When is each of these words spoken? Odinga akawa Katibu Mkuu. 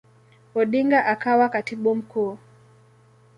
Odinga 0.59 1.03
akawa 1.05 1.49
Katibu 1.49 1.95
Mkuu. 1.95 2.37